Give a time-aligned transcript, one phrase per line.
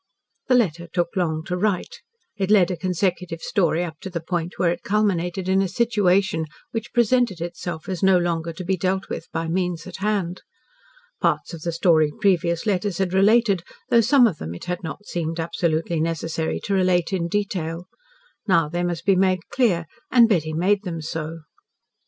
[0.47, 2.01] The letter took long to write.
[2.35, 6.47] It led a consecutive story up to the point where it culminated in a situation
[6.71, 10.41] which presented itself as no longer to be dealt with by means at hand.
[11.21, 13.61] Parts of the story previous letters had related,
[13.91, 17.85] though some of them it had not seemed absolutely necessary to relate in detail.
[18.47, 21.41] Now they must be made clear, and Betty made them so.